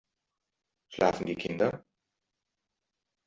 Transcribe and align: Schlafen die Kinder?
Schlafen 0.89 1.27
die 1.27 1.35
Kinder? 1.35 1.85